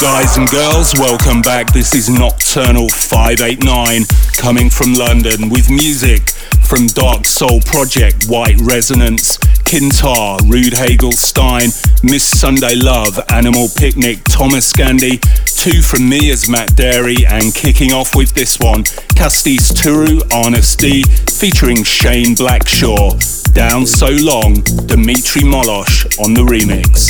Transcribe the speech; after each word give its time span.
guys 0.00 0.38
and 0.38 0.48
girls, 0.48 0.94
welcome 0.96 1.42
back. 1.42 1.70
This 1.74 1.94
is 1.94 2.08
Nocturnal 2.08 2.88
589 2.88 4.04
coming 4.32 4.70
from 4.70 4.94
London 4.94 5.50
with 5.50 5.68
music 5.68 6.30
from 6.64 6.86
Dark 6.86 7.26
Soul 7.26 7.60
Project, 7.60 8.24
White 8.24 8.58
Resonance, 8.62 9.36
Kintar, 9.70 10.40
Ruede 10.50 10.74
Hagelstein, 10.74 11.70
Miss 12.02 12.24
Sunday 12.24 12.74
Love, 12.74 13.20
Animal 13.28 13.68
Picnic, 13.76 14.18
Thomas 14.24 14.72
Gandy, 14.72 15.18
two 15.46 15.80
from 15.80 16.08
me 16.08 16.32
as 16.32 16.48
Matt 16.48 16.70
Darey, 16.70 17.24
and 17.24 17.54
kicking 17.54 17.92
off 17.92 18.16
with 18.16 18.34
this 18.34 18.58
one, 18.58 18.82
Kastis 19.14 19.70
Torrau, 19.72 20.22
Arnesty, 20.34 21.04
featuring 21.38 21.84
Shane 21.84 22.34
Blackshaw. 22.34 23.14
Down 23.54 23.86
So 23.86 24.08
Long, 24.08 24.54
Dimitri 24.86 25.42
Molosh 25.42 26.04
on 26.18 26.34
the 26.34 26.42
remix. 26.42 27.08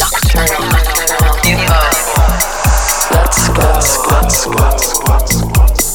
Let's 3.11 3.49
go. 3.49 3.63
Let's 3.63 4.45
go. 4.45 4.61
Let's 5.09 5.41
go. 5.41 5.90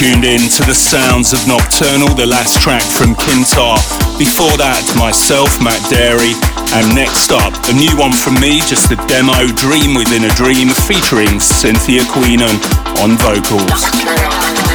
Tuned 0.00 0.24
in 0.24 0.40
to 0.48 0.64
the 0.64 0.72
sounds 0.72 1.34
of 1.34 1.46
Nocturnal, 1.46 2.08
the 2.14 2.24
last 2.24 2.58
track 2.62 2.80
from 2.80 3.14
Kintar. 3.16 3.76
Before 4.16 4.56
that, 4.56 4.80
myself, 4.96 5.60
Matt 5.60 5.76
Darey, 5.92 6.32
and 6.72 6.88
next 6.96 7.28
up, 7.28 7.52
a 7.68 7.74
new 7.76 7.92
one 8.00 8.16
from 8.16 8.40
me, 8.40 8.64
just 8.64 8.90
a 8.90 8.96
demo, 9.12 9.44
Dream 9.60 9.92
Within 9.92 10.24
a 10.24 10.32
Dream, 10.32 10.72
featuring 10.88 11.38
Cynthia 11.38 12.00
Queenan 12.08 12.56
on 12.96 13.20
vocals. 13.20 14.69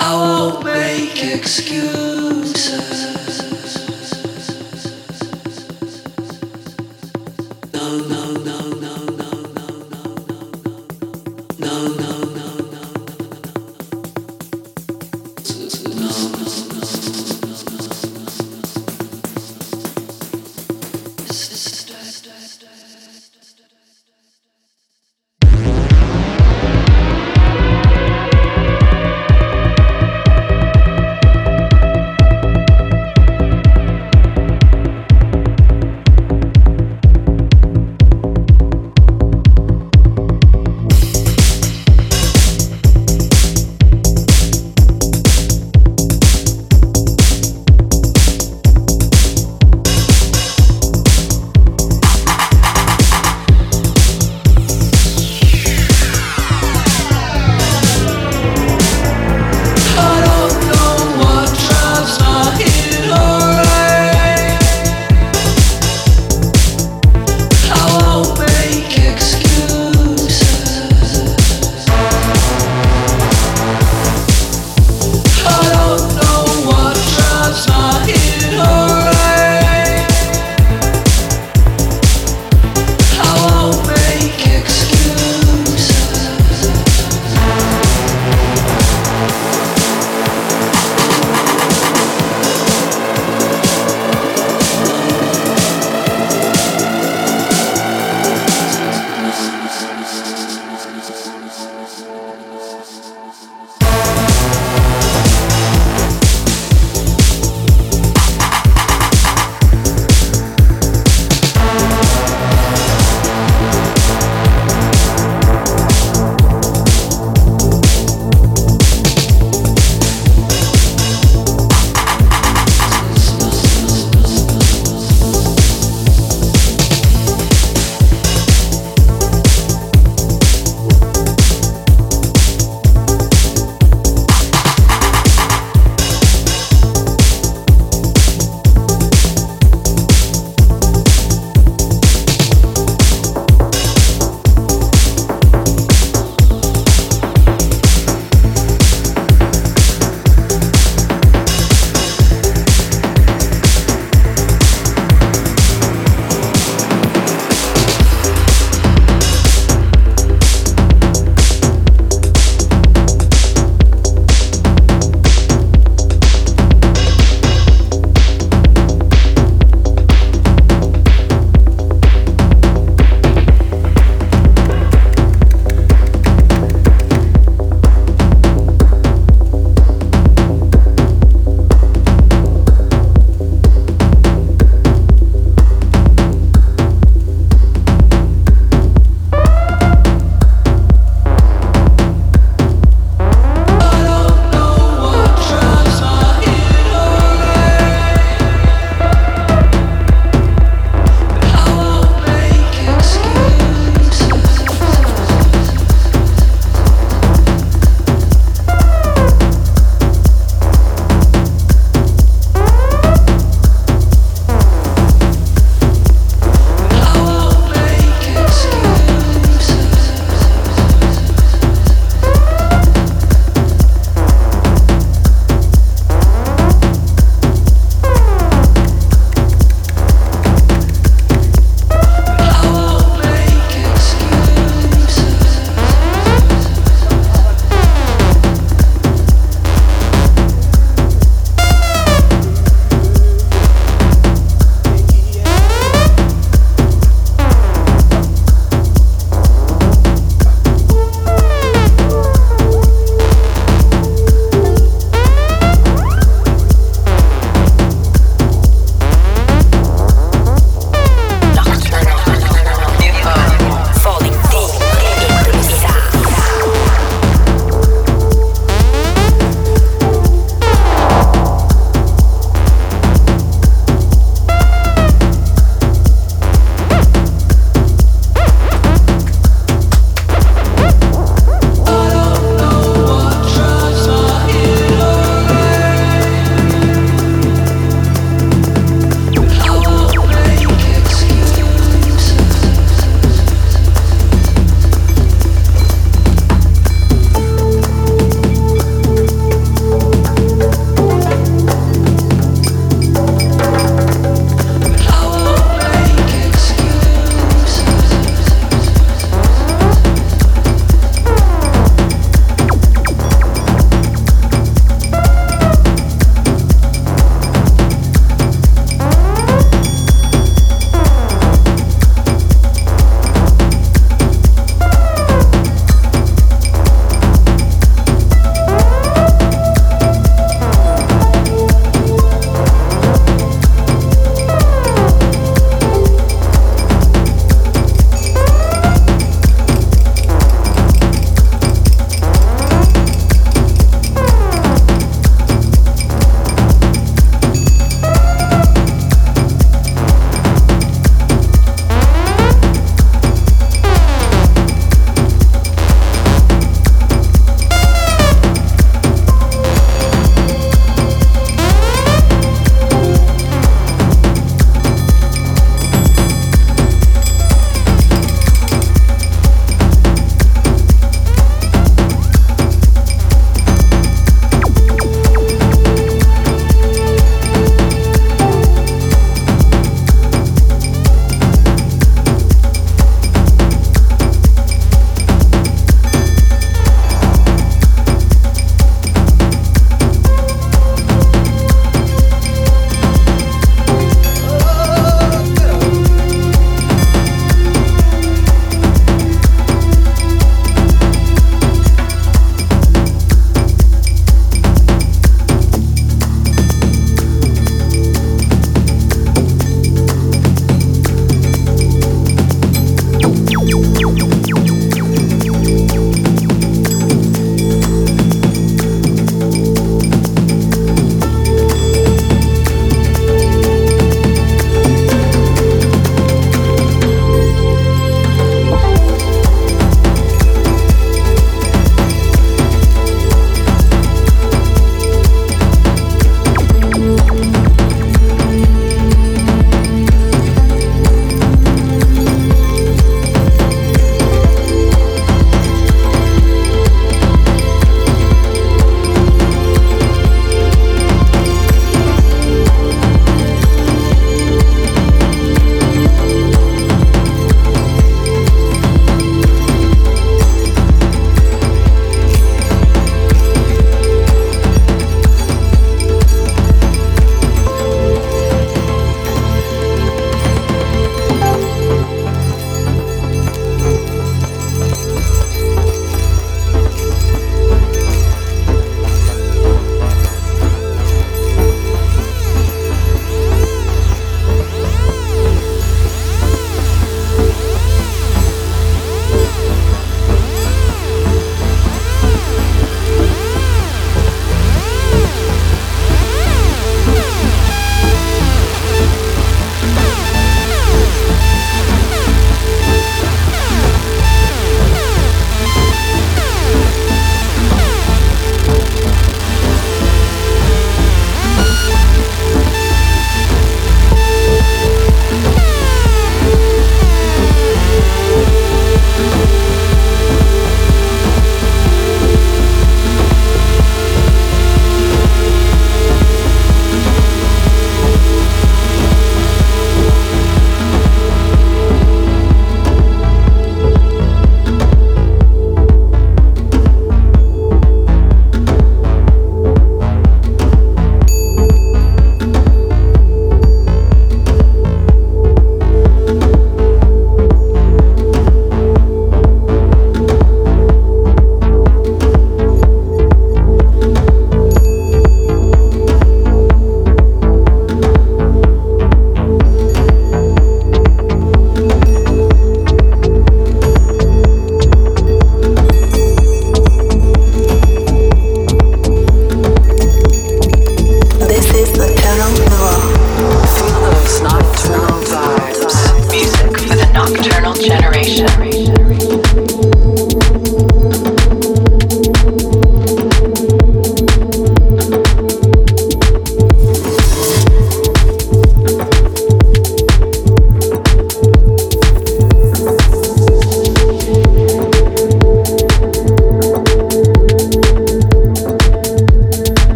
i'll 0.00 0.62
make 0.62 1.24
excuses. 1.24 3.17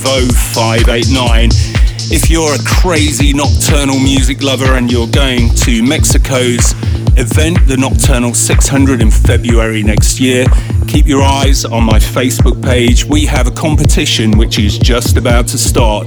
589. 0.00 1.50
If 2.12 2.30
you're 2.30 2.54
a 2.54 2.58
crazy 2.66 3.32
nocturnal 3.32 3.98
music 3.98 4.42
lover 4.42 4.74
and 4.74 4.90
you're 4.90 5.06
going 5.08 5.54
to 5.66 5.82
Mexico's 5.82 6.72
event, 7.18 7.58
the 7.66 7.76
Nocturnal 7.76 8.34
600 8.34 9.02
in 9.02 9.10
February 9.10 9.82
next 9.82 10.18
year, 10.18 10.46
keep 10.88 11.06
your 11.06 11.22
eyes 11.22 11.64
on 11.64 11.84
my 11.84 11.98
Facebook 11.98 12.62
page. 12.62 13.04
We 13.04 13.26
have 13.26 13.46
a 13.46 13.50
competition 13.50 14.38
which 14.38 14.58
is 14.58 14.78
just 14.78 15.16
about 15.16 15.46
to 15.48 15.58
start 15.58 16.06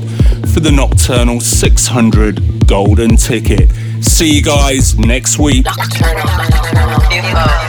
for 0.53 0.59
the 0.59 0.71
Nocturnal 0.71 1.39
600 1.39 2.67
golden 2.67 3.15
ticket. 3.15 3.71
See 4.01 4.35
you 4.35 4.41
guys 4.41 4.97
next 4.97 5.37
week. 5.39 5.65
Nocturnal. 5.65 7.62